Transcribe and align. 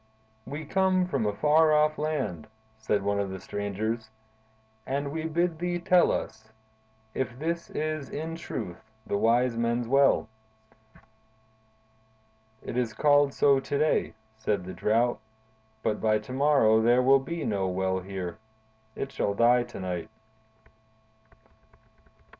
"We 0.47 0.65
come 0.65 1.05
from 1.05 1.27
a 1.27 1.31
far 1.35 1.71
off 1.73 1.99
land," 1.99 2.47
said 2.79 3.03
one 3.03 3.19
of 3.19 3.29
the 3.29 3.39
strangers, 3.39 4.09
"and 4.83 5.11
we 5.11 5.25
bid 5.25 5.59
thee 5.59 5.77
tell 5.77 6.11
us 6.11 6.49
if 7.13 7.37
this 7.37 7.69
is 7.69 8.09
in 8.09 8.35
truth 8.35 8.81
the 9.05 9.15
Wise 9.19 9.55
Men's 9.55 9.87
Well?" 9.87 10.27
"It 12.63 12.77
is 12.77 12.93
called 12.93 13.31
so 13.35 13.59
to 13.59 13.77
day," 13.77 14.15
said 14.37 14.65
the 14.65 14.73
Drought, 14.73 15.19
"but 15.83 16.01
by 16.01 16.17
to 16.17 16.33
morrow 16.33 16.81
there 16.81 17.03
will 17.03 17.19
be 17.19 17.45
no 17.45 17.67
well 17.67 17.99
here. 17.99 18.39
It 18.95 19.11
shall 19.11 19.35
die 19.35 19.61
to 19.65 19.79
night." 19.79 20.09